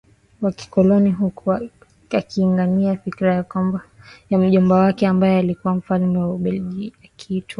wa 0.41 0.51
kikoloni 0.51 1.11
huku 1.11 1.57
akilingania 2.09 2.97
fikra 2.97 3.45
za 4.29 4.37
mjomba 4.37 4.75
wake 4.75 5.07
ambaye 5.07 5.39
alikuwa 5.39 5.75
mfalme 5.75 6.17
wa 6.19 6.33
Ubelgiji 6.33 6.93
akiitwa 7.03 7.49